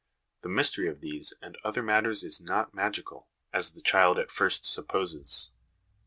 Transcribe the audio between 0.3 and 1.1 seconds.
The mystery of